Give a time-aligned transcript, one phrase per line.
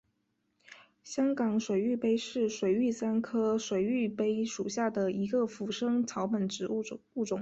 [1.03, 6.99] 香港水玉杯是水玉簪科水玉杯属下的一个腐生草本植物物种。